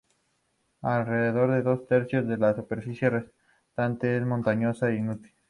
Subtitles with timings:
[0.81, 5.31] Alrededor de dos tercios de la superficie restante es montañosa e inútil.